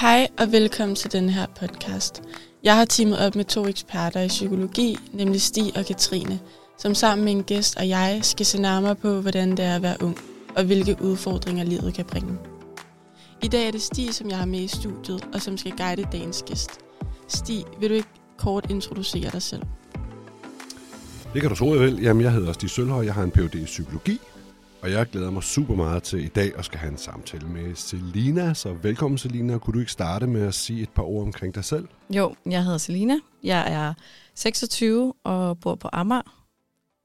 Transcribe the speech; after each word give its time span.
Hej 0.00 0.28
og 0.38 0.52
velkommen 0.52 0.96
til 0.96 1.12
den 1.12 1.28
her 1.28 1.46
podcast. 1.60 2.22
Jeg 2.64 2.76
har 2.76 2.84
teamet 2.84 3.26
op 3.26 3.36
med 3.36 3.44
to 3.44 3.66
eksperter 3.66 4.20
i 4.20 4.28
psykologi, 4.28 4.96
nemlig 5.12 5.42
Stig 5.42 5.72
og 5.76 5.86
Katrine, 5.86 6.38
som 6.78 6.94
sammen 6.94 7.24
med 7.24 7.32
en 7.32 7.42
gæst 7.42 7.76
og 7.76 7.88
jeg 7.88 8.18
skal 8.22 8.46
se 8.46 8.60
nærmere 8.60 8.96
på, 8.96 9.20
hvordan 9.20 9.50
det 9.50 9.64
er 9.64 9.76
at 9.76 9.82
være 9.82 9.96
ung, 10.00 10.18
og 10.56 10.64
hvilke 10.64 10.96
udfordringer 11.00 11.64
livet 11.64 11.94
kan 11.94 12.04
bringe. 12.04 12.38
I 13.42 13.48
dag 13.48 13.66
er 13.66 13.70
det 13.70 13.82
Stig, 13.82 14.14
som 14.14 14.30
jeg 14.30 14.38
har 14.38 14.46
med 14.46 14.60
i 14.60 14.68
studiet, 14.68 15.28
og 15.34 15.42
som 15.42 15.56
skal 15.56 15.72
guide 15.76 16.06
dagens 16.12 16.44
gæst. 16.46 16.70
Stig, 17.28 17.64
vil 17.80 17.90
du 17.90 17.94
ikke 17.94 18.08
kort 18.38 18.70
introducere 18.70 19.30
dig 19.30 19.42
selv? 19.42 19.62
Det 21.32 21.40
kan 21.40 21.50
du 21.50 21.56
tro, 21.56 21.74
jeg 21.74 21.80
vil. 21.80 22.02
Jamen, 22.02 22.22
jeg 22.22 22.32
hedder 22.32 22.52
Stig 22.52 22.70
Sølhøj, 22.70 23.04
jeg 23.04 23.14
har 23.14 23.22
en 23.22 23.30
Ph.D. 23.30 23.54
i 23.54 23.64
psykologi, 23.64 24.20
og 24.82 24.90
jeg 24.90 25.06
glæder 25.06 25.30
mig 25.30 25.42
super 25.42 25.74
meget 25.74 26.02
til 26.02 26.24
i 26.24 26.28
dag 26.28 26.58
at 26.58 26.64
skal 26.64 26.78
have 26.78 26.92
en 26.92 26.98
samtale 26.98 27.48
med 27.48 27.74
Selina. 27.74 28.54
Så 28.54 28.72
velkommen, 28.72 29.18
Selina. 29.18 29.58
Kunne 29.58 29.74
du 29.74 29.78
ikke 29.78 29.92
starte 29.92 30.26
med 30.26 30.46
at 30.46 30.54
sige 30.54 30.82
et 30.82 30.90
par 30.90 31.02
ord 31.02 31.22
omkring 31.22 31.54
dig 31.54 31.64
selv? 31.64 31.88
Jo, 32.10 32.34
jeg 32.46 32.64
hedder 32.64 32.78
Selina. 32.78 33.14
Jeg 33.42 33.72
er 33.72 33.94
26 34.34 35.14
og 35.24 35.60
bor 35.60 35.74
på 35.74 35.88
Amager. 35.92 36.46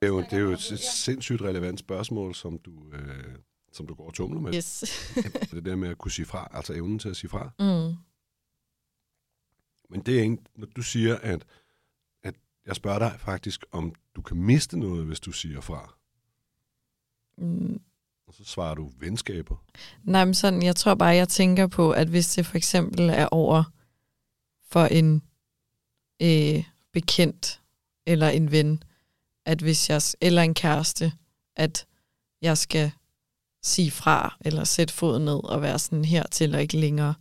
Det 0.01 0.07
er 0.07 0.11
jo, 0.11 0.19
det 0.19 0.33
er 0.33 0.39
jo 0.39 0.51
et 0.51 0.79
sindssygt 0.79 1.41
relevant 1.41 1.79
spørgsmål, 1.79 2.35
som 2.35 2.57
du, 2.57 2.71
øh, 2.93 3.35
som 3.73 3.87
du 3.87 3.93
går 3.93 4.07
og 4.07 4.13
tumler 4.13 4.41
med. 4.41 4.53
Yes. 4.53 4.83
det 5.51 5.65
der 5.65 5.75
med 5.75 5.89
at 5.89 5.97
kunne 5.97 6.11
sige 6.11 6.25
fra, 6.25 6.49
altså 6.53 6.73
evnen 6.73 6.99
til 6.99 7.09
at 7.09 7.15
sige 7.15 7.29
fra. 7.29 7.51
mm. 7.59 7.95
Men 9.89 10.01
det 10.01 10.17
er 10.17 10.21
ikke, 10.21 10.37
når 10.55 10.67
du 10.75 10.81
siger, 10.81 11.17
at, 11.17 11.45
at 12.23 12.35
jeg 12.65 12.75
spørger 12.75 12.99
dig 12.99 13.15
faktisk, 13.19 13.65
om 13.71 13.93
du 14.15 14.21
kan 14.21 14.37
miste 14.37 14.79
noget, 14.79 15.05
hvis 15.05 15.19
du 15.19 15.31
siger 15.31 15.61
fra. 15.61 15.95
Mm. 17.41 17.81
Og 18.27 18.33
så 18.33 18.45
svarer 18.45 18.75
du 18.75 18.91
venskaber. 18.99 19.55
Nej, 20.03 20.25
men 20.25 20.33
sådan, 20.33 20.63
jeg 20.63 20.75
tror 20.75 20.95
bare, 20.95 21.15
jeg 21.15 21.29
tænker 21.29 21.67
på, 21.67 21.91
at 21.91 22.07
hvis 22.07 22.35
det 22.35 22.45
for 22.45 22.57
eksempel 22.57 23.09
er 23.09 23.27
over 23.27 23.63
for 24.69 24.85
en 24.85 25.21
øh, 26.21 26.63
bekendt 26.93 27.61
eller 28.05 28.29
en 28.29 28.51
ven, 28.51 28.83
at 29.45 29.61
hvis 29.61 29.89
jeg, 29.89 30.01
eller 30.21 30.41
en 30.41 30.53
kæreste, 30.53 31.13
at 31.55 31.85
jeg 32.41 32.57
skal 32.57 32.91
sige 33.63 33.91
fra, 33.91 34.37
eller 34.41 34.63
sætte 34.63 34.93
foden 34.93 35.25
ned 35.25 35.43
og 35.43 35.61
være 35.61 35.79
sådan 35.79 36.05
her 36.05 36.23
til 36.31 36.55
og 36.55 36.61
ikke 36.61 36.77
længere. 36.77 37.13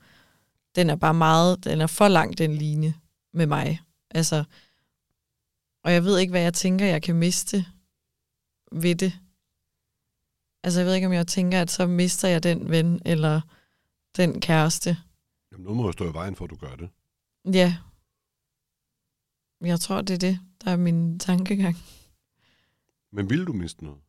Den 0.74 0.90
er 0.90 0.96
bare 0.96 1.14
meget, 1.14 1.64
den 1.64 1.80
er 1.80 1.86
for 1.86 2.08
langt 2.08 2.38
den 2.38 2.54
linje 2.54 2.94
med 3.32 3.46
mig. 3.46 3.80
Altså, 4.10 4.44
og 5.84 5.92
jeg 5.92 6.04
ved 6.04 6.18
ikke, 6.18 6.30
hvad 6.30 6.42
jeg 6.42 6.54
tænker, 6.54 6.86
jeg 6.86 7.02
kan 7.02 7.14
miste 7.14 7.66
ved 8.72 8.94
det. 8.94 9.18
Altså, 10.62 10.80
jeg 10.80 10.86
ved 10.86 10.94
ikke, 10.94 11.06
om 11.06 11.12
jeg 11.12 11.26
tænker, 11.26 11.62
at 11.62 11.70
så 11.70 11.86
mister 11.86 12.28
jeg 12.28 12.42
den 12.42 12.70
ven, 12.70 13.02
eller 13.04 13.40
den 14.16 14.40
kæreste. 14.40 14.96
Jamen, 15.52 15.64
noget 15.64 15.76
må 15.76 15.86
jo 15.86 15.92
stå 15.92 16.10
i 16.10 16.14
vejen 16.14 16.36
for, 16.36 16.44
at 16.44 16.50
du 16.50 16.56
gør 16.56 16.76
det. 16.76 16.90
Ja. 17.54 17.76
Jeg 19.60 19.80
tror, 19.80 20.00
det 20.00 20.14
er 20.14 20.18
det, 20.18 20.40
der 20.64 20.70
er 20.70 20.76
min 20.76 21.18
tankegang. 21.18 21.76
Men 23.12 23.30
vil 23.30 23.44
du 23.46 23.52
miste 23.52 23.84
noget? 23.84 24.00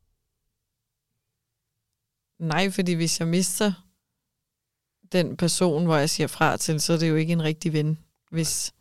Nej, 2.39 2.71
fordi 2.71 2.93
hvis 2.93 3.19
jeg 3.19 3.27
mister 3.27 3.87
den 5.11 5.37
person, 5.37 5.85
hvor 5.85 5.95
jeg 5.95 6.09
siger 6.09 6.27
fra 6.27 6.57
til, 6.57 6.81
så 6.81 6.93
er 6.93 6.97
det 6.97 7.09
jo 7.09 7.15
ikke 7.15 7.33
en 7.33 7.43
rigtig 7.43 7.73
ven, 7.73 7.99
hvis, 8.29 8.73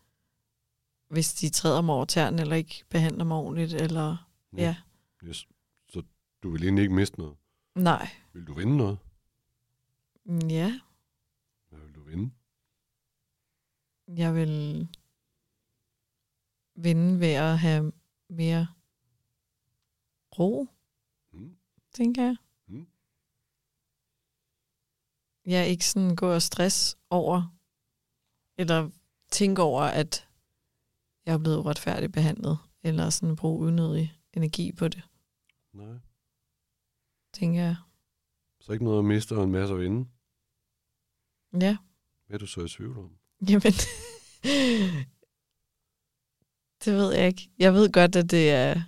hvis 1.08 1.34
de 1.34 1.48
træder 1.48 1.80
mig 1.80 1.94
over 1.94 2.04
tæerne, 2.04 2.42
eller 2.42 2.56
ikke 2.56 2.84
behandler 2.88 3.24
mig 3.24 3.36
ordentligt, 3.36 3.74
eller 3.74 4.30
ja. 4.56 4.76
Yes. 5.24 5.46
Så 5.88 6.02
du 6.42 6.50
vil 6.50 6.62
egentlig 6.62 6.82
ikke 6.82 6.94
miste 6.94 7.18
noget? 7.18 7.36
Nej. 7.74 8.08
Vil 8.32 8.46
du 8.46 8.54
vinde 8.54 8.76
noget? 8.76 8.98
Ja, 10.50 10.80
Hvad 11.68 11.80
vil 11.80 11.94
du 11.94 12.02
vinde? 12.02 12.30
jeg 14.08 14.34
vil 14.34 14.88
vinde 16.74 17.20
ved 17.20 17.32
at 17.32 17.58
have 17.58 17.92
mere 18.28 18.66
ro, 20.38 20.66
Mm. 21.32 21.56
tænker 21.92 22.22
jeg. 22.22 22.36
Mm. 22.66 22.86
Jeg 25.46 25.68
ikke 25.68 25.86
sådan 25.86 26.16
gå 26.16 26.34
og 26.34 26.42
stress 26.42 26.98
over, 27.10 27.56
eller 28.56 28.90
tænke 29.30 29.62
over, 29.62 29.82
at 29.82 30.28
jeg 31.26 31.34
er 31.34 31.38
blevet 31.38 31.56
uretfærdigt 31.58 32.12
behandlet, 32.12 32.58
eller 32.82 33.10
sådan 33.10 33.36
bruge 33.36 33.66
unødig 33.66 34.18
energi 34.32 34.72
på 34.72 34.88
det, 34.88 35.02
Nej. 35.72 35.98
Tænker 37.32 37.62
jeg. 37.62 37.76
Så 38.60 38.72
ikke 38.72 38.84
noget 38.84 38.98
at 38.98 39.04
miste 39.04 39.36
og 39.36 39.44
en 39.44 39.50
masse 39.50 39.74
at 39.74 39.80
vinde? 39.80 40.08
Ja, 41.60 41.76
Hvad 42.26 42.34
er 42.34 42.38
du 42.38 42.46
så 42.46 42.60
i 42.64 42.68
tvivl 42.68 42.98
om? 42.98 43.10
jamen, 43.48 43.72
det 46.84 46.92
ved 46.94 47.14
jeg 47.14 47.26
ikke. 47.26 47.50
Jeg 47.58 47.74
ved 47.74 47.92
godt, 47.92 48.16
at 48.16 48.30
det 48.30 48.50
er 48.50 48.82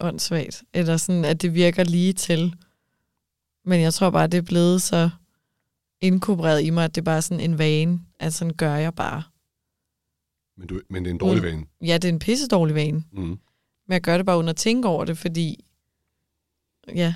åndssvagt, 0.00 0.64
eller 0.74 0.96
sådan, 0.96 1.24
at 1.24 1.42
det 1.42 1.54
virker 1.54 1.84
lige 1.84 2.12
til. 2.12 2.54
Men 3.64 3.80
jeg 3.80 3.94
tror 3.94 4.10
bare, 4.10 4.26
det 4.26 4.38
er 4.38 4.42
blevet 4.42 4.82
så 4.82 5.10
inkorporeret 6.00 6.62
i 6.64 6.70
mig, 6.70 6.84
at 6.84 6.94
det 6.94 7.00
er 7.00 7.04
bare 7.04 7.22
sådan 7.22 7.50
en 7.50 7.58
vane, 7.58 8.00
at 8.18 8.34
sådan 8.34 8.54
gør 8.54 8.74
jeg 8.74 8.94
bare. 8.94 9.22
Men, 10.56 10.68
du, 10.68 10.80
men 10.90 11.04
det 11.04 11.10
er 11.10 11.14
en 11.14 11.18
dårlig 11.20 11.42
Mm. 11.42 11.46
vane. 11.48 11.66
Ja, 11.80 11.94
det 11.98 12.04
er 12.08 12.12
en 12.12 12.18
pisse 12.18 12.48
dårlig 12.48 12.74
vane. 12.74 13.04
Mm. 13.12 13.22
Men 13.86 13.92
jeg 13.92 14.00
gør 14.00 14.16
det 14.16 14.26
bare 14.26 14.36
uden 14.38 14.48
at 14.48 14.56
tænke 14.56 14.88
over 14.88 15.04
det, 15.04 15.18
fordi... 15.18 15.64
Ja, 16.88 17.14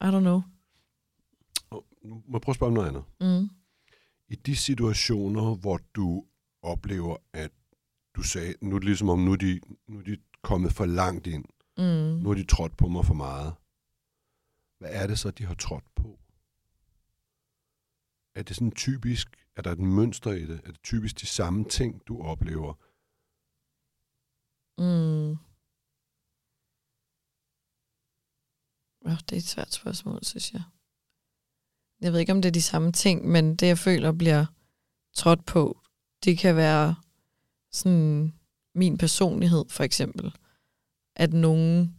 I 0.00 0.04
don't 0.04 0.20
know. 0.20 0.40
Og 1.70 1.86
nu 2.02 2.22
må 2.26 2.36
jeg 2.36 2.40
prøve 2.40 2.52
at 2.52 2.56
spørge 2.56 2.70
om 2.70 2.74
noget 2.74 2.88
andet. 2.88 3.04
Mm. 3.20 3.50
I 4.28 4.34
de 4.34 4.56
situationer, 4.56 5.54
hvor 5.54 5.80
du 5.94 6.24
oplever, 6.62 7.16
at 7.32 7.50
du 8.16 8.22
sagde, 8.22 8.54
nu 8.60 8.74
er 8.74 8.78
det 8.78 8.86
ligesom 8.86 9.08
om, 9.08 9.18
nu 9.18 9.32
er 9.32 9.36
de, 9.36 9.60
nu 9.88 9.98
er 9.98 10.02
de 10.02 10.18
kommet 10.42 10.72
for 10.72 10.86
langt 10.86 11.26
ind. 11.26 11.44
Mm. 11.78 12.22
Nu 12.22 12.28
har 12.28 12.34
de 12.34 12.44
trådt 12.44 12.76
på 12.76 12.88
mig 12.88 13.04
for 13.04 13.14
meget. 13.14 13.54
Hvad 14.78 14.90
er 14.92 15.06
det 15.06 15.18
så, 15.18 15.30
de 15.30 15.44
har 15.44 15.54
trådt 15.54 15.94
på? 15.94 16.18
Er 18.34 18.42
det 18.42 18.56
sådan 18.56 18.70
typisk, 18.70 19.46
er 19.56 19.62
der 19.62 19.72
et 19.72 19.78
mønster 19.78 20.32
i 20.32 20.46
det? 20.46 20.60
Er 20.64 20.70
det 20.70 20.82
typisk 20.82 21.20
de 21.20 21.26
samme 21.26 21.64
ting, 21.64 22.02
du 22.06 22.22
oplever? 22.22 22.74
Mm. 24.78 25.45
Oh, 29.06 29.18
det 29.28 29.32
er 29.32 29.36
et 29.36 29.44
svært 29.44 29.72
spørgsmål, 29.72 30.24
synes 30.24 30.52
jeg. 30.52 30.62
Jeg 32.00 32.12
ved 32.12 32.20
ikke, 32.20 32.32
om 32.32 32.42
det 32.42 32.48
er 32.48 32.52
de 32.52 32.62
samme 32.62 32.92
ting, 32.92 33.28
men 33.28 33.56
det, 33.56 33.66
jeg 33.66 33.78
føler 33.78 34.12
bliver 34.12 34.46
trådt 35.14 35.46
på, 35.46 35.80
det 36.24 36.38
kan 36.38 36.56
være 36.56 36.94
sådan 37.72 38.34
min 38.74 38.98
personlighed, 38.98 39.64
for 39.68 39.84
eksempel. 39.84 40.34
At 41.16 41.32
nogen 41.32 41.96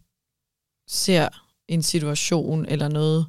ser 0.86 1.28
en 1.68 1.82
situation 1.82 2.66
eller 2.66 2.88
noget, 2.88 3.26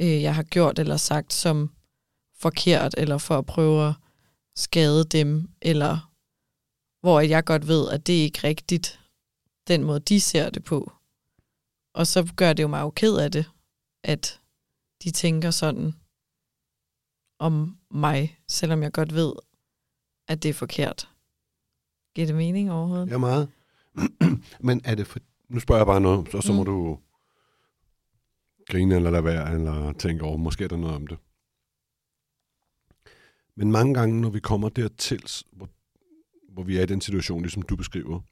øh, 0.00 0.22
jeg 0.22 0.34
har 0.34 0.42
gjort 0.42 0.78
eller 0.78 0.96
sagt 0.96 1.32
som 1.32 1.70
forkert, 2.34 2.94
eller 2.98 3.18
for 3.18 3.38
at 3.38 3.46
prøve 3.46 3.88
at 3.88 3.94
skade 4.56 5.04
dem, 5.04 5.50
eller 5.62 6.12
hvor 7.00 7.20
jeg 7.20 7.44
godt 7.44 7.68
ved, 7.68 7.88
at 7.90 8.06
det 8.06 8.18
er 8.18 8.22
ikke 8.22 8.44
rigtigt, 8.44 9.00
den 9.68 9.84
måde, 9.84 10.00
de 10.00 10.20
ser 10.20 10.50
det 10.50 10.64
på. 10.64 10.92
Og 11.94 12.06
så 12.06 12.32
gør 12.36 12.52
det 12.52 12.62
jo 12.62 12.68
mig 12.68 12.80
jo 12.80 12.90
ked 12.90 13.16
af 13.16 13.32
det, 13.32 13.50
at 14.04 14.40
de 15.04 15.10
tænker 15.10 15.50
sådan 15.50 15.92
om 17.38 17.78
mig, 17.90 18.38
selvom 18.48 18.82
jeg 18.82 18.92
godt 18.92 19.14
ved, 19.14 19.32
at 20.28 20.42
det 20.42 20.48
er 20.48 20.52
forkert. 20.54 21.08
Giver 22.14 22.26
det 22.26 22.36
mening 22.36 22.72
overhovedet? 22.72 23.10
Ja, 23.10 23.18
meget. 23.18 23.48
Men 24.60 24.80
er 24.84 24.94
det 24.94 25.06
for... 25.06 25.18
Nu 25.48 25.60
spørger 25.60 25.80
jeg 25.80 25.86
bare 25.86 26.00
noget, 26.00 26.28
så, 26.32 26.40
så 26.40 26.52
må 26.52 26.62
Mm. 26.62 26.66
du 26.66 26.98
grine 28.68 28.96
eller 28.96 29.10
lade 29.10 29.24
være, 29.24 29.54
eller 29.54 29.92
tænke 29.92 30.24
over, 30.24 30.36
måske 30.36 30.64
er 30.64 30.68
der 30.68 30.76
noget 30.76 30.96
om 30.96 31.06
det. 31.06 31.18
Men 33.56 33.72
mange 33.72 33.94
gange, 33.94 34.20
når 34.20 34.30
vi 34.30 34.40
kommer 34.40 34.68
dertil, 34.68 35.22
hvor, 35.52 35.68
hvor 36.48 36.62
vi 36.62 36.78
er 36.78 36.82
i 36.82 36.86
den 36.86 37.00
situation, 37.00 37.42
ligesom 37.42 37.62
du 37.62 37.76
beskriver, 37.76 38.18
Mm. 38.18 38.24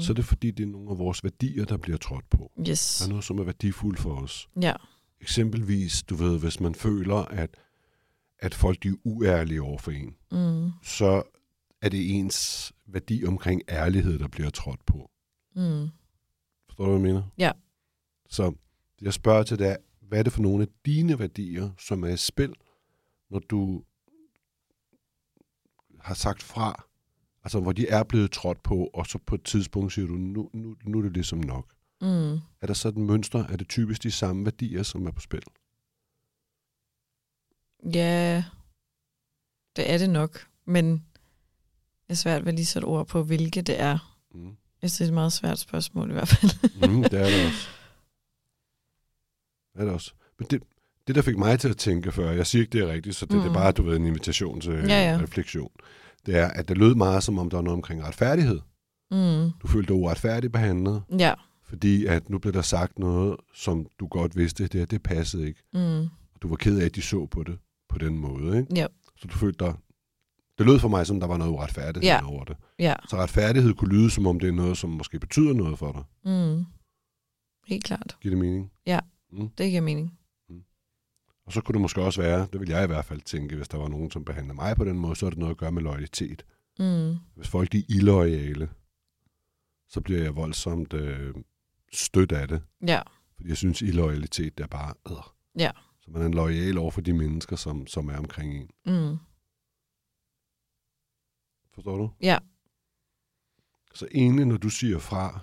Så 0.00 0.12
er 0.12 0.14
det 0.14 0.24
fordi, 0.24 0.50
det 0.50 0.62
er 0.62 0.66
nogle 0.66 0.90
af 0.90 0.98
vores 0.98 1.24
værdier, 1.24 1.64
der 1.64 1.76
bliver 1.76 1.98
trådt 1.98 2.30
på. 2.30 2.52
Yes. 2.68 2.98
Der 2.98 3.04
er 3.04 3.08
noget, 3.08 3.24
som 3.24 3.38
er 3.38 3.44
værdifuldt 3.44 3.98
for 4.00 4.14
os. 4.22 4.48
Ja. 4.62 4.72
Eksempelvis, 5.20 6.02
du 6.02 6.14
ved, 6.14 6.38
hvis 6.40 6.60
man 6.60 6.74
føler, 6.74 7.16
at, 7.16 7.50
at 8.38 8.54
folk 8.54 8.82
de 8.82 8.88
er 8.88 8.94
uærlige 9.04 9.62
over 9.62 9.78
for 9.78 9.90
en, 9.90 10.16
Mm. 10.32 10.70
så 10.82 11.22
er 11.82 11.88
det 11.88 12.18
ens 12.18 12.72
værdi 12.86 13.24
omkring 13.24 13.62
ærlighed, 13.68 14.18
der 14.18 14.28
bliver 14.28 14.50
trådt 14.50 14.86
på. 14.86 15.10
Mm. 15.56 15.88
Forstår 16.66 16.84
du, 16.84 16.90
hvad 16.90 17.00
jeg 17.00 17.14
mener? 17.14 17.22
Ja. 17.38 17.52
Så 18.28 18.52
jeg 19.00 19.12
spørger 19.12 19.42
til, 19.42 19.62
er, 19.62 19.76
hvad 20.00 20.18
er 20.18 20.22
det 20.22 20.32
for 20.32 20.42
nogle 20.42 20.62
af 20.62 20.68
dine 20.86 21.18
værdier, 21.18 21.70
som 21.78 22.02
er 22.04 22.08
i 22.08 22.16
spil, 22.16 22.52
når 23.30 23.38
du 23.38 23.82
har 26.00 26.14
sagt 26.14 26.42
fra, 26.42 26.84
altså 27.48 27.60
hvor 27.60 27.72
de 27.72 27.88
er 27.88 28.02
blevet 28.02 28.30
trådt 28.32 28.62
på, 28.62 28.90
og 28.94 29.06
så 29.06 29.18
på 29.26 29.34
et 29.34 29.42
tidspunkt 29.44 29.92
siger 29.92 30.06
du, 30.06 30.12
nu, 30.14 30.50
nu, 30.52 30.76
nu 30.84 30.98
er 30.98 31.02
det 31.02 31.12
ligesom 31.12 31.38
nok. 31.38 31.66
Mm. 32.00 32.32
Er 32.60 32.66
der 32.66 32.74
sådan 32.74 33.02
et 33.02 33.08
mønster? 33.08 33.44
Er 33.46 33.56
det 33.56 33.68
typisk 33.68 34.02
de 34.02 34.10
samme 34.10 34.44
værdier, 34.44 34.82
som 34.82 35.06
er 35.06 35.10
på 35.10 35.20
spil? 35.20 35.42
Ja. 37.94 38.44
det 39.76 39.90
er 39.92 39.98
det 39.98 40.10
nok, 40.10 40.46
men 40.64 40.92
det 42.06 42.10
er 42.10 42.14
svært 42.14 42.44
ved 42.44 42.52
lige 42.52 42.66
sætte 42.66 42.86
ord 42.86 43.06
på, 43.06 43.22
hvilke 43.22 43.62
det 43.62 43.80
er. 43.80 44.14
Mm. 44.34 44.56
Jeg 44.82 44.90
synes, 44.90 44.98
det 44.98 45.04
er 45.04 45.08
et 45.08 45.14
meget 45.14 45.32
svært 45.32 45.58
spørgsmål 45.58 46.10
i 46.10 46.12
hvert 46.12 46.28
fald. 46.28 46.50
Mm, 46.90 47.02
det 47.02 47.12
er 47.12 47.24
det 47.26 47.46
også. 47.46 47.68
Det 49.74 49.80
er 49.80 49.84
det 49.84 49.94
også. 49.94 50.12
Men 50.38 50.48
det, 50.50 50.62
det, 51.06 51.14
der 51.14 51.22
fik 51.22 51.36
mig 51.38 51.60
til 51.60 51.68
at 51.68 51.76
tænke 51.76 52.12
før, 52.12 52.30
jeg 52.30 52.46
siger 52.46 52.62
ikke, 52.62 52.72
det 52.72 52.80
er 52.88 52.92
rigtigt, 52.92 53.16
så 53.16 53.26
det, 53.26 53.32
mm. 53.34 53.38
det 53.38 53.46
er 53.46 53.50
Mm. 53.50 53.54
bare, 53.54 53.72
du 53.72 53.82
ved, 53.82 53.96
en 53.96 54.06
invitation 54.06 54.60
til 54.60 54.72
Ja, 54.72 55.10
ja. 55.12 55.18
refleksion. 55.22 55.70
Det 56.28 56.36
er, 56.38 56.48
at 56.48 56.68
det 56.68 56.78
lød 56.78 56.94
meget, 56.94 57.22
som 57.22 57.38
om 57.38 57.50
der 57.50 57.56
var 57.56 57.62
noget 57.64 57.76
omkring 57.76 58.02
retfærdighed. 58.04 58.60
Mm. 59.10 59.50
Du 59.62 59.66
følte 59.66 59.88
dig 59.92 59.96
uretfærdigt 60.02 60.52
behandlet, 60.52 61.02
Ja. 61.18 61.34
fordi 61.64 62.06
at 62.06 62.30
nu 62.30 62.38
blev 62.38 62.52
der 62.52 62.62
sagt 62.62 62.98
noget, 62.98 63.36
som 63.54 63.86
du 64.00 64.06
godt 64.06 64.36
vidste, 64.36 64.62
det 64.62 64.74
her, 64.74 64.86
det 64.86 65.02
passede 65.02 65.46
ikke. 65.48 65.62
Mm. 65.74 66.00
Og 66.34 66.42
du 66.42 66.48
var 66.48 66.56
ked 66.56 66.78
af, 66.80 66.84
at 66.84 66.94
de 66.94 67.02
så 67.02 67.26
på 67.26 67.42
det 67.42 67.58
på 67.88 67.98
den 67.98 68.18
måde. 68.18 68.58
Ikke? 68.58 68.74
Ja. 68.74 68.86
Så 69.16 69.28
du 69.28 69.34
følte 69.38 69.64
dig... 69.64 69.74
Det 70.58 70.66
lød 70.66 70.78
for 70.78 70.88
mig, 70.88 71.06
som 71.06 71.20
der 71.20 71.26
var 71.26 71.36
noget 71.36 71.52
uretfærdighed 71.52 72.08
Ja. 72.10 72.26
over 72.30 72.44
det. 72.44 72.56
Ja. 72.78 72.94
Så 73.08 73.16
retfærdighed 73.16 73.74
kunne 73.74 73.90
lyde, 73.96 74.10
som 74.10 74.26
om 74.26 74.40
det 74.40 74.48
er 74.48 74.52
noget, 74.52 74.78
som 74.78 74.90
måske 74.90 75.20
betyder 75.20 75.52
noget 75.54 75.78
for 75.78 75.92
dig. 75.92 76.32
Mm. 76.32 76.64
Helt 77.66 77.84
klart. 77.84 78.16
Giver 78.20 78.34
det 78.34 78.38
mening? 78.38 78.70
Det 79.58 79.70
giver 79.70 79.80
mening. 79.80 80.18
Og 81.48 81.54
så 81.54 81.60
kunne 81.60 81.72
det 81.72 81.80
måske 81.80 82.02
også 82.02 82.22
være, 82.22 82.48
det 82.52 82.60
vil 82.60 82.68
jeg 82.68 82.84
i 82.84 82.86
hvert 82.86 83.04
fald 83.04 83.20
tænke, 83.20 83.56
hvis 83.56 83.68
der 83.68 83.78
var 83.78 83.88
nogen, 83.88 84.10
som 84.10 84.24
behandler 84.24 84.54
mig 84.54 84.76
på 84.76 84.84
den 84.84 84.98
måde, 84.98 85.16
så 85.16 85.26
er 85.26 85.30
det 85.30 85.38
noget 85.38 85.50
at 85.50 85.58
gøre 85.58 85.72
med 85.72 85.82
loyalitet. 85.82 86.46
Mm. 86.78 87.16
Hvis 87.34 87.48
folk 87.48 87.72
de 87.72 87.78
er 87.78 87.82
illoyale, 87.88 88.70
så 89.88 90.00
bliver 90.00 90.22
jeg 90.22 90.36
voldsomt 90.36 90.92
øh, 90.92 91.34
stødt 91.92 92.32
af 92.32 92.48
det. 92.48 92.62
Ja. 92.86 93.00
Fordi 93.36 93.48
jeg 93.48 93.56
synes, 93.56 93.82
illoyalitet 93.82 94.60
er 94.60 94.66
bare 94.66 94.94
æder. 95.06 95.34
Ja. 95.58 95.70
Så 96.00 96.10
man 96.10 96.22
er 96.22 96.28
loyal 96.28 96.78
over 96.78 96.90
for 96.90 97.00
de 97.00 97.12
mennesker, 97.12 97.56
som, 97.56 97.86
som 97.86 98.08
er 98.08 98.18
omkring 98.18 98.54
en. 98.54 98.70
Mm. 98.86 99.16
Forstår 101.74 101.96
du? 101.96 102.10
Ja. 102.22 102.38
Så 103.94 104.08
egentlig, 104.14 104.46
når 104.46 104.56
du 104.56 104.68
siger 104.68 104.98
fra, 104.98 105.40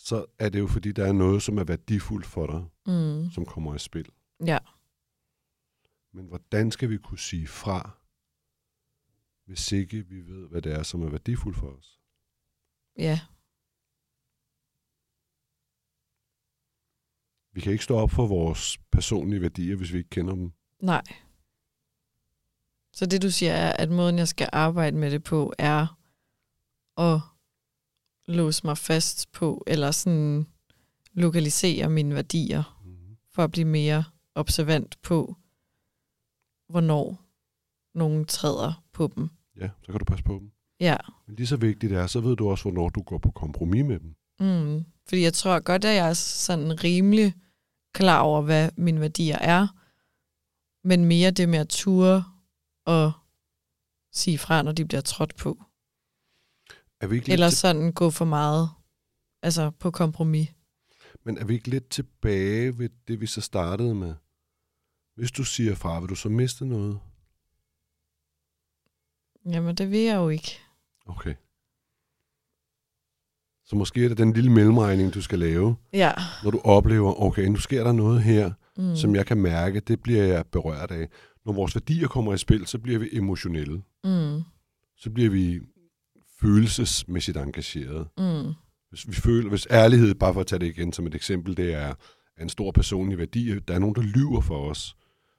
så 0.00 0.26
er 0.38 0.48
det 0.48 0.58
jo 0.58 0.66
fordi, 0.66 0.92
der 0.92 1.06
er 1.06 1.12
noget, 1.12 1.42
som 1.42 1.58
er 1.58 1.64
værdifuldt 1.64 2.26
for 2.26 2.46
dig, 2.46 2.64
Mm. 2.94 3.30
som 3.30 3.46
kommer 3.46 3.74
i 3.74 3.78
spil. 3.78 4.08
Ja. 4.46 4.58
Men 6.12 6.26
hvordan 6.26 6.70
skal 6.70 6.90
vi 6.90 6.98
kunne 6.98 7.18
sige 7.18 7.46
fra, 7.46 7.90
hvis 9.44 9.72
ikke 9.72 10.06
vi 10.06 10.20
ved, 10.20 10.48
hvad 10.48 10.62
det 10.62 10.72
er, 10.72 10.82
som 10.82 11.02
er 11.02 11.10
værdifuldt 11.10 11.58
for 11.58 11.68
os? 11.70 12.00
Ja. 12.98 13.20
Vi 17.52 17.60
kan 17.60 17.72
ikke 17.72 17.84
stå 17.84 17.96
op 17.96 18.10
for 18.10 18.26
vores 18.26 18.78
personlige 18.92 19.40
værdier, 19.40 19.76
hvis 19.76 19.92
vi 19.92 19.98
ikke 19.98 20.10
kender 20.10 20.34
dem. 20.34 20.52
Nej. 20.80 21.02
Så 22.92 23.06
det 23.06 23.22
du 23.22 23.30
siger 23.30 23.52
er, 23.52 23.72
at 23.72 23.90
måden 23.90 24.18
jeg 24.18 24.28
skal 24.28 24.48
arbejde 24.52 24.96
med 24.96 25.10
det 25.10 25.22
på, 25.24 25.52
er 25.58 25.98
at 26.98 27.20
låse 28.38 28.66
mig 28.66 28.78
fast 28.78 29.32
på, 29.32 29.64
eller 29.66 29.90
sådan 29.90 30.46
lokalisere 31.12 31.90
mine 31.90 32.14
værdier, 32.14 32.62
Mm. 32.84 33.16
for 33.32 33.44
at 33.44 33.50
blive 33.50 33.64
mere 33.66 34.04
observant 34.34 34.98
på, 35.02 35.36
hvornår 36.68 37.24
nogen 37.94 38.24
træder 38.24 38.84
på 38.92 39.10
dem. 39.16 39.30
Ja, 39.60 39.68
så 39.82 39.92
kan 39.92 39.98
du 39.98 40.04
passe 40.04 40.24
på 40.24 40.32
dem. 40.32 40.50
Ja. 40.80 40.96
Men 41.26 41.36
lige 41.36 41.46
så 41.46 41.56
vigtigt 41.56 41.92
er, 41.92 42.06
så 42.06 42.20
ved 42.20 42.36
du 42.36 42.50
også, 42.50 42.64
hvornår 42.64 42.88
du 42.88 43.02
går 43.02 43.18
på 43.18 43.30
kompromis 43.30 43.84
med 43.84 44.00
dem. 44.00 44.14
Mm. 44.40 44.84
Fordi 45.08 45.22
jeg 45.22 45.32
tror 45.34 45.60
godt, 45.60 45.84
at 45.84 45.94
jeg 45.96 46.08
er 46.08 46.14
sådan 46.14 46.84
rimelig 46.84 47.34
klar 47.94 48.20
over, 48.20 48.42
hvad 48.42 48.70
mine 48.76 49.00
værdier 49.00 49.38
er, 49.38 49.66
men 50.88 51.04
mere 51.04 51.30
det 51.30 51.48
med 51.48 51.58
at 51.58 51.68
ture 51.68 52.24
og 52.86 53.12
sige 54.12 54.38
fra, 54.38 54.62
når 54.62 54.72
de 54.72 54.84
bliver 54.84 55.00
trådt 55.00 55.36
på. 55.36 55.62
Er 57.00 57.06
vi 57.06 57.16
ikke 57.16 57.32
Eller 57.32 57.48
til, 57.48 57.58
sådan 57.58 57.92
gå 57.92 58.10
for 58.10 58.24
meget 58.24 58.68
altså 59.42 59.70
på 59.70 59.90
kompromis. 59.90 60.48
men 61.24 61.38
er 61.38 61.44
vi 61.44 61.54
ikke 61.54 61.68
lidt 61.70 61.88
tilbage 61.90 62.78
ved 62.78 62.88
det, 63.08 63.20
vi 63.20 63.26
så 63.26 63.40
startede 63.40 63.94
med? 63.94 64.14
Hvis 65.16 65.32
du 65.32 65.44
siger 65.44 65.74
fra, 65.74 66.00
vil 66.00 66.08
du 66.08 66.14
så 66.14 66.28
miste 66.28 66.66
noget? 66.66 67.00
Jamen, 69.46 69.74
det 69.74 69.90
vil 69.90 70.00
jeg 70.00 70.16
jo 70.16 70.28
ikke. 70.28 70.58
Okay. 71.06 71.34
Så 73.64 73.76
måske 73.76 74.04
er 74.04 74.08
det 74.08 74.18
den 74.18 74.32
lille 74.32 74.52
mellemregning, 74.52 75.14
du 75.14 75.22
skal 75.22 75.38
lave, 75.38 75.76
Ja. 75.92 76.12
når 76.44 76.50
du 76.50 76.60
oplever, 76.64 77.20
okay, 77.22 77.44
nu 77.44 77.56
sker 77.56 77.84
der 77.84 77.92
noget 77.92 78.22
her, 78.22 78.52
mm. 78.76 78.96
som 78.96 79.14
jeg 79.14 79.26
kan 79.26 79.38
mærke, 79.38 79.80
det 79.80 80.02
bliver 80.02 80.24
jeg 80.24 80.46
berørt 80.46 80.90
af. 80.90 81.08
Når 81.44 81.52
vores 81.52 81.74
værdier 81.74 82.08
kommer 82.08 82.34
i 82.34 82.38
spil, 82.38 82.66
så 82.66 82.78
bliver 82.78 82.98
vi 82.98 83.08
emotionelle. 83.12 83.82
Mm. 84.04 84.42
Så 84.96 85.10
bliver 85.10 85.30
vi 85.30 85.60
følelsesmæssigt 86.40 87.36
engageret. 87.36 88.08
Mm. 88.18 88.52
Hvis 88.88 89.08
vi 89.08 89.12
føler, 89.12 89.48
hvis 89.48 89.66
ærlighed, 89.70 90.14
bare 90.14 90.32
for 90.32 90.40
at 90.40 90.46
tage 90.46 90.58
det 90.58 90.66
igen 90.66 90.92
som 90.92 91.06
et 91.06 91.14
eksempel, 91.14 91.56
det 91.56 91.74
er 91.74 91.94
er 92.38 92.42
en 92.42 92.48
stor 92.48 92.70
personlig 92.70 93.18
værdi, 93.18 93.58
der 93.58 93.74
er 93.74 93.78
nogen, 93.78 93.94
der 93.94 94.02
lyver 94.02 94.40
for 94.40 94.70
os, 94.70 94.96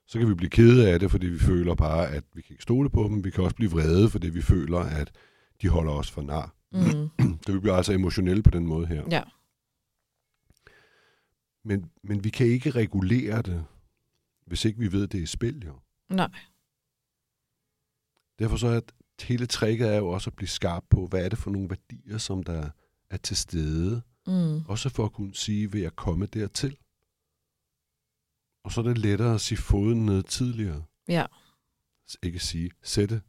så 0.07 0.19
kan 0.19 0.29
vi 0.29 0.33
blive 0.33 0.49
kede 0.49 0.91
af 0.91 0.99
det, 0.99 1.11
fordi 1.11 1.27
vi 1.27 1.39
føler 1.39 1.75
bare, 1.75 2.09
at 2.09 2.23
vi 2.33 2.41
kan 2.41 2.53
ikke 2.53 2.63
stole 2.63 2.89
på 2.89 3.03
dem. 3.03 3.23
Vi 3.23 3.31
kan 3.31 3.43
også 3.43 3.55
blive 3.55 3.71
vrede, 3.71 4.09
fordi 4.09 4.29
vi 4.29 4.41
føler, 4.41 4.79
at 4.79 5.11
de 5.61 5.69
holder 5.69 5.91
os 5.91 6.11
for 6.11 6.21
nar. 6.21 6.55
Mm. 6.71 7.09
Så 7.45 7.53
vi 7.53 7.59
bliver 7.59 7.75
altså 7.75 7.93
emotionelle 7.93 8.43
på 8.43 8.49
den 8.49 8.67
måde 8.67 8.87
her. 8.87 9.03
Ja. 9.11 9.23
Men, 11.63 11.91
men 12.03 12.23
vi 12.23 12.29
kan 12.29 12.47
ikke 12.47 12.71
regulere 12.71 13.41
det, 13.41 13.65
hvis 14.45 14.65
ikke 14.65 14.79
vi 14.79 14.91
ved, 14.91 15.07
det 15.07 15.23
er 15.23 15.27
spil, 15.27 15.63
jo. 15.65 15.73
Nej. 16.09 16.29
Derfor 18.39 18.57
så 18.57 18.67
er 18.67 18.77
at 18.77 18.91
hele 19.21 19.45
tricket 19.45 19.87
er 19.87 19.97
jo 19.97 20.09
også 20.09 20.29
at 20.29 20.35
blive 20.35 20.47
skarp 20.47 20.83
på, 20.89 21.07
hvad 21.07 21.25
er 21.25 21.29
det 21.29 21.39
for 21.39 21.51
nogle 21.51 21.69
værdier, 21.69 22.17
som 22.17 22.43
der 22.43 22.69
er 23.09 23.17
til 23.17 23.37
stede. 23.37 24.01
Mm. 24.27 24.61
Også 24.67 24.89
for 24.89 25.05
at 25.05 25.13
kunne 25.13 25.35
sige, 25.35 25.71
vil 25.71 25.81
jeg 25.81 25.95
komme 25.95 26.25
dertil? 26.25 26.77
Og 28.63 28.71
så 28.71 28.81
er 28.81 28.85
det 28.85 28.97
lettere 28.97 29.33
at 29.33 29.41
sige 29.41 29.57
foden 29.57 30.05
ned 30.05 30.23
tidligere. 30.23 30.83
Ja. 31.07 31.25
Ikke 32.23 32.39
sige, 32.39 32.71
sætte 32.83 33.21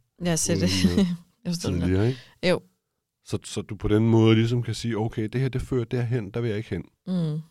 foden 0.59 1.05
ned 1.45 1.45
jeg 1.45 1.53
tidligere, 1.53 2.07
ikke? 2.07 2.19
Jo. 2.49 2.61
Så, 3.25 3.39
så 3.43 3.61
du 3.61 3.75
på 3.75 3.87
den 3.87 4.09
måde 4.09 4.35
ligesom 4.35 4.63
kan 4.63 4.75
sige, 4.75 4.97
okay, 4.97 5.29
det 5.29 5.41
her 5.41 5.49
det 5.49 5.61
fører 5.61 5.85
derhen, 5.85 6.31
der 6.31 6.41
vil 6.41 6.49
jeg 6.49 6.57
ikke 6.57 6.69
hen. 6.69 6.85
Mm. 7.07 7.41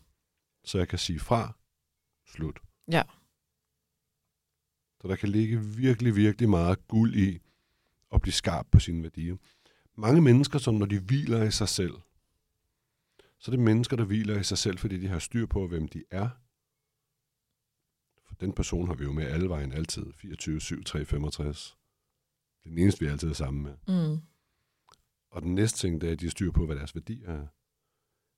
Så 0.63 0.77
jeg 0.77 0.87
kan 0.87 0.99
sige 0.99 1.19
fra, 1.19 1.57
slut. 2.27 2.59
Ja. 2.91 3.03
Så 5.01 5.07
der 5.07 5.15
kan 5.15 5.29
ligge 5.29 5.65
virkelig, 5.65 6.15
virkelig 6.15 6.49
meget 6.49 6.87
guld 6.87 7.15
i 7.15 7.39
at 8.13 8.21
blive 8.21 8.33
skarp 8.33 8.67
på 8.71 8.79
sine 8.79 9.03
værdier. 9.03 9.35
Mange 9.95 10.21
mennesker, 10.21 10.59
som 10.59 10.75
når 10.75 10.85
de 10.85 10.99
hviler 10.99 11.43
i 11.43 11.51
sig 11.51 11.69
selv, 11.69 11.93
så 13.39 13.51
er 13.51 13.55
det 13.55 13.65
mennesker, 13.65 13.97
der 13.97 14.03
hviler 14.03 14.39
i 14.39 14.43
sig 14.43 14.57
selv, 14.57 14.77
fordi 14.77 14.97
de 14.97 15.07
har 15.07 15.19
styr 15.19 15.45
på, 15.45 15.67
hvem 15.67 15.87
de 15.87 16.03
er. 16.11 16.29
For 18.25 18.35
den 18.35 18.53
person 18.53 18.87
har 18.87 18.95
vi 18.95 19.03
jo 19.03 19.11
med 19.11 19.25
alle 19.25 19.49
vejen 19.49 19.71
altid. 19.71 20.13
24, 20.13 20.61
7, 20.61 20.83
3, 20.83 21.05
65. 21.05 21.77
Det 22.63 22.65
er 22.65 22.69
den 22.69 22.79
eneste, 22.79 22.99
vi 22.99 23.05
altid 23.05 23.29
er 23.29 23.33
sammen 23.33 23.63
med. 23.63 23.75
Mm. 23.87 24.21
Og 25.31 25.41
den 25.41 25.55
næste 25.55 25.79
ting, 25.79 26.01
det 26.01 26.07
er, 26.07 26.13
at 26.13 26.19
de 26.19 26.25
har 26.25 26.31
styr 26.31 26.51
på, 26.51 26.65
hvad 26.65 26.75
deres 26.75 26.95
værdier 26.95 27.29
er. 27.29 27.47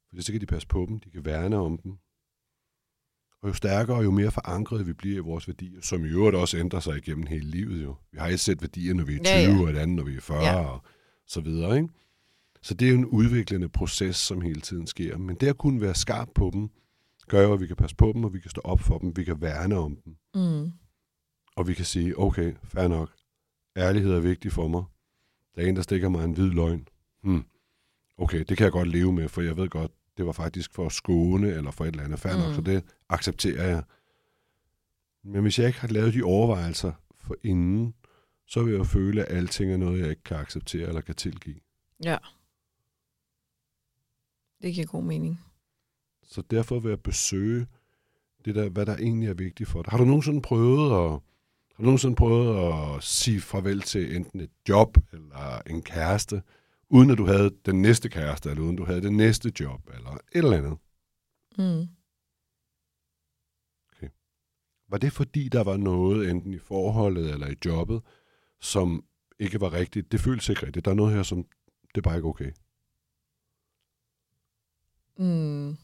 Fordi 0.10 0.22
så 0.22 0.32
kan 0.32 0.42
de 0.42 0.46
passe 0.46 0.68
på 0.68 0.86
dem, 0.90 1.00
de 1.00 1.12
kan 1.12 1.26
værne 1.26 1.58
om 1.58 1.78
dem. 1.78 1.98
Og 3.44 3.50
jo 3.50 3.54
stærkere 3.54 3.98
og 3.98 4.04
jo 4.04 4.12
mere 4.12 4.32
forankret 4.32 4.88
vi 4.88 4.94
bliver 4.94 5.16
i 5.16 5.20
vores 5.20 5.48
værdier, 5.48 5.82
som 5.82 6.06
i 6.06 6.08
øvrigt 6.08 6.36
også 6.36 6.58
ændrer 6.58 6.80
sig 6.80 6.98
igennem 6.98 7.26
hele 7.26 7.50
livet 7.50 7.84
jo. 7.84 7.96
Vi 8.12 8.18
har 8.18 8.28
et 8.28 8.40
sæt 8.40 8.62
værdier, 8.62 8.94
når 8.94 9.04
vi 9.04 9.14
er 9.16 9.20
20, 9.24 9.28
Ja, 9.30 9.42
ja. 9.52 9.62
og 9.62 9.70
et 9.70 9.78
andet, 9.78 9.96
når 9.96 10.04
vi 10.04 10.16
er 10.16 10.22
40, 10.22 10.44
Ja. 10.44 10.56
og 10.66 10.82
så 11.28 11.42
videre. 11.42 11.76
Ikke? 11.78 11.90
Så 12.62 12.74
det 12.74 12.88
er 12.88 12.92
jo 12.92 12.98
en 12.98 13.06
udviklende 13.06 13.70
proces, 13.70 14.16
som 14.16 14.42
hele 14.42 14.62
tiden 14.62 14.88
sker. 14.88 15.18
Men 15.18 15.36
det 15.36 15.48
at 15.48 15.58
kunne 15.58 15.82
være 15.82 15.96
skarp 15.96 16.30
på 16.36 16.50
dem, 16.54 16.70
gør 17.28 17.42
jo, 17.44 17.54
at 17.54 17.62
vi 17.62 17.68
kan 17.68 17.76
passe 17.76 17.96
på 17.96 18.12
dem, 18.16 18.24
og 18.24 18.34
vi 18.34 18.40
kan 18.40 18.52
stå 18.52 18.62
op 18.64 18.80
for 18.80 18.98
dem, 18.98 19.18
vi 19.18 19.24
kan 19.24 19.42
værne 19.42 19.76
om 19.78 19.96
dem. 20.06 20.16
Mm. 20.36 20.72
Og 21.56 21.68
vi 21.68 21.74
kan 21.74 21.86
sige, 21.86 22.20
okay, 22.20 22.54
fair 22.64 22.88
nok. 22.88 23.10
Ærlighed 23.78 24.14
er 24.14 24.20
vigtig 24.20 24.52
for 24.52 24.68
mig. 24.68 24.84
Der 25.56 25.62
er 25.62 25.66
en, 25.68 25.76
der 25.76 25.82
stikker 25.82 26.10
mig 26.10 26.26
en 26.26 26.32
hvid 26.32 26.50
løgn. 26.50 26.88
Hmm. 27.24 27.44
Okay, 28.18 28.44
det 28.50 28.58
kan 28.58 28.64
jeg 28.64 28.72
godt 28.72 28.88
leve 28.88 29.14
med, 29.14 29.28
for 29.30 29.42
jeg 29.42 29.58
ved 29.58 29.70
godt, 29.70 29.92
det 30.18 30.26
var 30.26 30.32
faktisk 30.32 30.74
for 30.74 30.86
at 30.86 30.92
skåne, 30.92 31.48
eller 31.48 31.72
for 31.72 31.86
et 31.86 31.92
eller 31.92 32.04
andet. 32.04 32.20
Fair 32.20 32.34
mm. 32.34 32.40
nok, 32.40 32.56
så 32.56 32.62
det 32.62 32.84
accepterer 33.10 33.68
jeg. 33.68 33.84
Men 35.24 35.42
hvis 35.42 35.60
jeg 35.60 35.68
ikke 35.68 35.80
har 35.80 35.88
lavet 35.88 36.14
de 36.14 36.24
overvejelser 36.24 36.92
for 37.16 37.36
inden, 37.44 37.94
så 38.48 38.64
vil 38.64 38.74
jeg 38.74 38.86
føle, 38.86 39.26
at 39.26 39.38
alting 39.38 39.72
er 39.72 39.78
noget, 39.78 40.00
jeg 40.00 40.10
ikke 40.10 40.24
kan 40.24 40.38
acceptere 40.38 40.88
eller 40.88 41.02
kan 41.02 41.16
tilgive. 41.16 41.60
Ja. 42.04 42.18
Det 44.62 44.74
giver 44.74 44.88
god 44.88 45.04
mening. 45.04 45.42
Så 46.24 46.42
derfor 46.42 46.80
vil 46.80 46.90
jeg 46.90 47.02
besøge 47.02 47.68
det 48.46 48.56
der, 48.56 48.70
hvad 48.70 48.86
der 48.86 48.98
egentlig 48.98 49.30
er 49.30 49.34
vigtigt 49.34 49.70
for 49.70 49.82
dig. 49.82 49.92
Har 49.92 49.98
du 49.98 50.06
nogensinde 50.06 50.42
prøvet 50.42 50.86
at, 50.86 51.12
har 51.76 51.78
du 51.78 51.84
nogensinde 51.84 52.16
prøvet 52.16 52.74
at 52.74 53.04
sige 53.04 53.42
farvel 53.42 53.82
til 53.82 54.16
enten 54.16 54.40
et 54.40 54.52
job 54.70 54.98
eller 55.14 55.62
en 55.68 55.82
kæreste, 55.82 56.42
uden 56.90 57.10
at 57.10 57.18
du 57.18 57.26
havde 57.26 57.50
den 57.66 57.82
næste 57.82 58.10
kæreste, 58.10 58.50
eller 58.50 58.64
uden 58.64 58.76
du 58.76 58.86
havde 58.86 59.02
det 59.02 59.14
næste 59.14 59.52
job, 59.60 59.90
eller 59.94 60.12
et 60.12 60.20
eller 60.34 60.58
andet? 60.58 60.78
Mm. 61.58 61.88
var 64.88 64.98
det 64.98 65.14
fordi, 65.14 65.50
der 65.50 65.64
var 65.64 65.78
noget, 65.78 66.30
enten 66.30 66.54
i 66.54 66.60
forholdet 66.60 67.32
eller 67.32 67.48
i 67.48 67.56
jobbet, 67.66 68.02
som 68.62 69.06
ikke 69.40 69.62
var 69.62 69.74
rigtigt? 69.74 70.12
Det 70.12 70.20
føles 70.20 70.50
ikke 70.50 70.66
rigtigt. 70.66 70.86
Der 70.86 70.92
er 70.92 70.96
noget 70.96 71.16
her, 71.16 71.24
som 71.24 71.44
det 71.96 71.98
er 71.98 72.02
bare 72.02 72.16
ikke 72.16 72.28
okay. 72.28 72.52
Mm. 75.18 75.78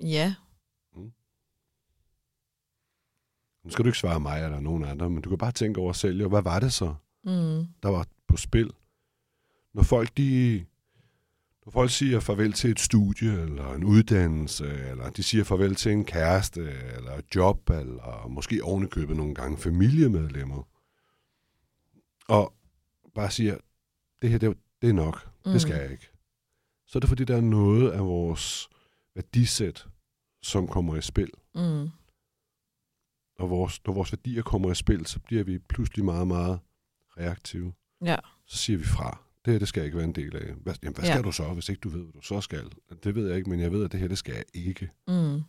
Ja. 0.00 0.34
Nu 3.64 3.70
skal 3.70 3.84
du 3.84 3.88
ikke 3.88 3.98
svare 3.98 4.20
mig 4.20 4.44
eller 4.44 4.60
nogen 4.60 4.84
andre, 4.84 5.10
men 5.10 5.22
du 5.22 5.28
kan 5.28 5.38
bare 5.38 5.52
tænke 5.52 5.80
over 5.80 5.92
selv, 5.92 6.20
jo, 6.20 6.28
hvad 6.28 6.42
var 6.42 6.60
det 6.60 6.72
så, 6.72 6.94
Mm. 7.24 7.66
der 7.82 7.88
var 7.88 8.06
på 8.26 8.36
spil? 8.36 8.70
Når 9.74 9.82
folk, 9.82 10.16
de, 10.16 10.64
når 11.64 11.70
folk 11.70 11.90
siger 11.90 12.20
farvel 12.20 12.52
til 12.52 12.70
et 12.70 12.80
studie, 12.80 13.40
eller 13.42 13.72
en 13.72 13.84
uddannelse, 13.84 14.66
eller 14.66 15.10
de 15.10 15.22
siger 15.22 15.44
farvel 15.44 15.74
til 15.74 15.92
en 15.92 16.04
kæreste, 16.04 16.60
eller 16.96 17.12
et 17.12 17.34
job, 17.34 17.70
eller 17.70 18.28
måske 18.28 18.64
ovenikøbet 18.64 19.16
nogle 19.16 19.34
gange 19.34 19.58
familiemedlemmer, 19.58 20.68
og 22.28 22.54
bare 23.14 23.30
siger, 23.30 23.56
det 24.22 24.30
her, 24.30 24.38
det, 24.38 24.58
det 24.82 24.88
er 24.88 24.94
nok, 24.94 25.30
mm. 25.46 25.52
det 25.52 25.62
skal 25.62 25.76
jeg 25.76 25.90
ikke. 25.90 26.08
Så 26.86 26.98
er 26.98 27.00
det 27.00 27.08
fordi, 27.08 27.24
der 27.24 27.36
er 27.36 27.40
noget 27.40 27.90
af 27.90 28.00
vores 28.00 28.68
værdisæt, 29.14 29.86
som 30.42 30.68
kommer 30.68 30.96
i 30.96 31.02
spil. 31.02 31.30
Mm. 31.54 31.88
Og 33.38 33.50
vores, 33.50 33.86
når 33.86 33.94
vores 33.94 34.12
værdier 34.12 34.42
kommer 34.42 34.70
i 34.70 34.74
spil, 34.74 35.06
så 35.06 35.20
bliver 35.20 35.44
vi 35.44 35.58
pludselig 35.58 36.04
meget, 36.04 36.26
meget 36.26 36.60
reaktive. 37.18 37.72
Ja. 38.04 38.16
Så 38.46 38.56
siger 38.56 38.78
vi 38.78 38.84
fra. 38.84 39.21
Det 39.44 39.52
her, 39.52 39.58
det 39.58 39.68
skal 39.68 39.80
jeg 39.80 39.86
ikke 39.86 39.96
være 39.98 40.06
en 40.06 40.14
del 40.14 40.36
af. 40.36 40.54
Hvad, 40.54 40.74
jamen, 40.82 40.94
hvad 40.94 41.04
Ja. 41.04 41.12
skal 41.12 41.24
du 41.24 41.32
så, 41.32 41.54
hvis 41.54 41.68
ikke 41.68 41.80
du 41.80 41.88
ved, 41.88 42.02
hvad 42.02 42.12
du 42.12 42.20
så 42.20 42.40
skal? 42.40 42.72
Det 43.04 43.14
ved 43.14 43.28
jeg 43.28 43.36
ikke, 43.36 43.50
men 43.50 43.60
jeg 43.60 43.72
ved, 43.72 43.84
at 43.84 43.92
det 43.92 44.00
her, 44.00 44.08
det 44.08 44.18
skal 44.18 44.34
jeg 44.34 44.44
ikke. 44.54 44.90
Mm. 45.08 45.40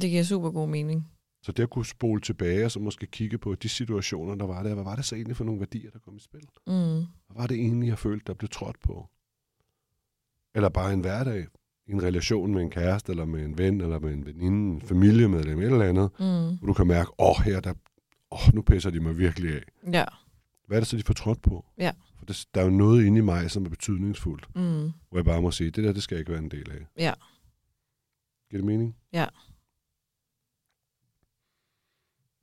Det 0.00 0.10
giver 0.10 0.22
super 0.22 0.50
god 0.50 0.68
mening. 0.68 1.10
Så 1.42 1.52
det 1.52 1.62
at 1.62 1.70
kunne 1.70 1.86
spole 1.86 2.20
tilbage, 2.20 2.64
og 2.64 2.70
så 2.70 2.80
måske 2.80 3.06
kigge 3.06 3.38
på 3.38 3.54
de 3.54 3.68
situationer, 3.68 4.34
der 4.34 4.46
var 4.46 4.62
der. 4.62 4.74
Hvad 4.74 4.84
var 4.84 4.96
det 4.96 5.04
så 5.04 5.14
egentlig 5.14 5.36
for 5.36 5.44
nogle 5.44 5.60
værdier, 5.60 5.90
der 5.90 5.98
kom 5.98 6.16
i 6.16 6.20
spil? 6.20 6.40
Mm. 6.66 6.72
Hvad 6.72 7.36
var 7.36 7.46
det 7.46 7.56
egentlig, 7.56 7.88
jeg 7.88 7.98
følte, 7.98 8.24
der 8.26 8.34
blev 8.34 8.48
trådt 8.48 8.80
på? 8.80 9.08
Eller 10.54 10.68
bare 10.68 10.92
en 10.92 11.00
hverdag, 11.00 11.46
i 11.86 11.92
en 11.92 12.02
relation 12.02 12.52
med 12.54 12.62
en 12.62 12.70
kæreste, 12.70 13.12
eller 13.12 13.24
med 13.24 13.44
en 13.44 13.58
ven, 13.58 13.80
eller 13.80 13.98
med 13.98 14.12
en 14.12 14.26
veninde, 14.26 14.74
en 14.74 14.80
familiemedlem, 14.80 15.58
eller 15.60 15.82
andet, 15.84 16.10
Mm. 16.18 16.56
hvor 16.58 16.66
du 16.66 16.72
kan 16.72 16.86
mærke, 16.86 17.10
åh, 17.20 17.30
oh, 17.30 17.44
her, 17.44 17.60
der, 17.60 17.74
oh, 18.30 18.54
nu 18.54 18.62
pisser 18.62 18.90
de 18.90 19.00
mig 19.00 19.18
virkelig 19.18 19.54
af. 19.56 19.62
Ja. 19.92 20.04
Hvad 20.70 20.78
er 20.78 20.80
det 20.80 20.88
så, 20.88 20.96
de 20.96 21.02
får 21.02 21.14
trådt 21.14 21.42
på? 21.42 21.64
Ja. 21.78 21.92
For 22.18 22.24
det, 22.24 22.46
der 22.54 22.60
er 22.60 22.64
jo 22.64 22.70
noget 22.70 23.04
inde 23.04 23.18
i 23.18 23.20
mig, 23.22 23.50
som 23.50 23.64
er 23.64 23.68
betydningsfuldt, 23.70 24.56
Mm. 24.56 24.90
hvor 25.08 25.18
jeg 25.18 25.24
bare 25.24 25.42
må 25.42 25.50
sige, 25.50 25.70
det 25.70 25.84
der, 25.84 25.92
det 25.92 26.02
skal 26.02 26.14
jeg 26.14 26.20
ikke 26.20 26.32
være 26.32 26.42
en 26.42 26.50
del 26.50 26.70
af. 26.70 26.86
Ja. 26.98 27.12
Giver 28.50 28.58
det 28.62 28.64
mening? 28.64 28.96
Ja. 29.12 29.26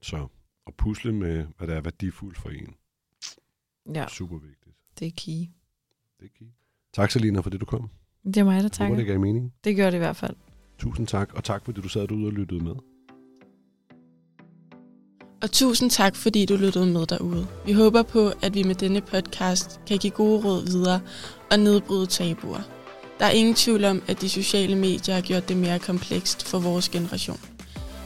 Så 0.02 0.28
at 0.68 0.74
pusle 0.76 1.14
med, 1.14 1.46
hvad 1.58 1.68
der 1.68 1.76
er 1.76 1.82
værdifuldt 1.82 2.38
for 2.38 2.50
en. 2.50 2.76
Ja, 3.96 4.08
Super 4.08 4.38
vigtigt. 4.38 4.76
det 5.00 5.08
er 5.08 5.12
key. 5.18 5.52
Det 6.20 6.26
er 6.26 6.30
key. 6.40 6.46
Tak, 6.94 7.12
Selina, 7.12 7.40
for 7.40 7.50
det, 7.50 7.62
du 7.62 7.66
kom. 7.66 7.90
Det 8.24 8.38
er 8.38 8.44
mig, 8.44 8.56
der 8.56 8.62
Jeg 8.62 8.72
takker. 8.72 8.88
håber, 8.88 8.98
det 8.98 9.08
gav 9.08 9.20
mening. 9.20 9.54
Det 9.64 9.76
gør 9.76 9.86
det 9.90 9.98
i 9.98 10.00
hvert 10.00 10.16
fald. 10.16 10.36
Tusind 10.78 11.08
tak, 11.08 11.34
og 11.34 11.44
tak, 11.44 11.66
fordi 11.66 11.82
du 11.82 11.88
sad 11.90 12.08
derude 12.08 12.26
og 12.28 12.34
lyttede 12.34 12.64
med. 12.64 12.76
Og 15.42 15.52
tusind 15.52 15.92
tak, 15.92 16.16
fordi 16.16 16.46
du 16.46 16.56
lyttede 16.56 16.86
med 16.86 17.06
derude. 17.06 17.48
Vi 17.66 17.72
håber 17.72 18.04
på, 18.04 18.32
at 18.42 18.54
vi 18.56 18.64
med 18.64 18.76
denne 18.76 19.02
podcast 19.02 19.80
kan 19.88 19.98
give 19.98 20.12
gode 20.12 20.46
råd 20.46 20.66
videre 20.66 21.00
og 21.52 21.60
nedbryde 21.60 22.06
tabuer. 22.06 22.62
Der 23.20 23.26
er 23.26 23.30
ingen 23.30 23.56
tvivl 23.56 23.86
om, 23.86 24.02
at 24.08 24.22
de 24.22 24.30
sociale 24.30 24.76
medier 24.76 25.16
har 25.16 25.22
gjort 25.22 25.50
det 25.50 25.58
mere 25.58 25.80
komplekst 25.80 26.48
for 26.48 26.60
vores 26.60 26.90
generation. 26.90 27.40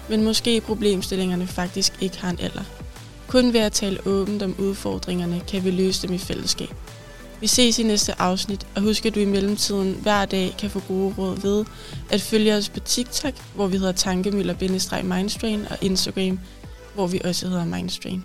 Men 0.09 0.23
måske 0.23 0.61
problemstillingerne 0.61 1.47
faktisk 1.47 1.93
ikke 2.01 2.19
har 2.19 2.29
en 2.29 2.39
alder. 2.39 2.63
Kun 3.27 3.53
ved 3.53 3.59
at 3.59 3.71
tale 3.71 4.07
åbent 4.07 4.43
om 4.43 4.55
udfordringerne, 4.59 5.41
kan 5.47 5.63
vi 5.63 5.71
løse 5.71 6.07
dem 6.07 6.15
i 6.15 6.17
fællesskab. 6.17 6.75
Vi 7.39 7.47
ses 7.47 7.79
i 7.79 7.83
næste 7.83 8.21
afsnit, 8.21 8.67
og 8.75 8.81
husk 8.81 9.05
at 9.05 9.15
du 9.15 9.19
i 9.19 9.25
mellemtiden 9.25 9.97
hver 10.01 10.25
dag 10.25 10.55
kan 10.59 10.69
få 10.69 10.79
gode 10.87 11.13
råd 11.17 11.41
ved 11.41 11.65
at 12.09 12.21
følge 12.21 12.55
os 12.55 12.69
på 12.69 12.79
TikTok, 12.79 13.33
hvor 13.55 13.67
vi 13.67 13.77
hedder 13.77 13.91
tankemøller-mindstrain 13.91 15.65
og 15.69 15.77
Instagram, 15.81 16.39
hvor 16.93 17.07
vi 17.07 17.21
også 17.23 17.47
hedder 17.47 17.65
Mindstrain. 17.65 18.23